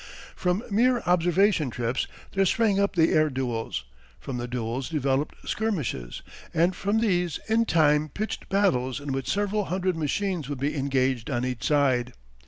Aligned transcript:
From 0.35 0.63
mere 0.71 1.01
observation 1.01 1.69
trips 1.69 2.07
there 2.31 2.47
sprang 2.47 2.79
up 2.79 2.95
the 2.95 3.11
air 3.11 3.29
duels, 3.29 3.85
from 4.19 4.37
the 4.37 4.47
duels 4.47 4.89
developed 4.89 5.35
skirmishes, 5.47 6.23
and 6.55 6.75
from 6.75 7.01
these 7.01 7.39
in 7.47 7.65
time 7.65 8.09
pitched 8.09 8.49
battles 8.49 8.99
in 8.99 9.11
which 9.11 9.29
several 9.29 9.65
hundred 9.65 9.95
machines 9.95 10.49
would 10.49 10.59
be 10.59 10.75
engaged 10.75 11.29
on 11.29 11.45
each 11.45 11.63
side. 11.67 12.13